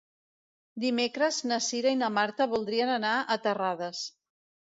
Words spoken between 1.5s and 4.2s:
na Cira i na Marta voldrien anar a Terrades.